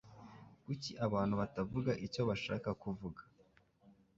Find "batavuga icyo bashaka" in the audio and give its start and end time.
1.41-2.69